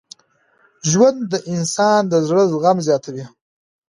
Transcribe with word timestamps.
ژوند 0.89 1.19
د 1.31 1.33
انسان 1.53 2.01
د 2.11 2.13
زړه 2.27 2.43
زغم 2.51 2.77
زیاتوي. 2.87 3.25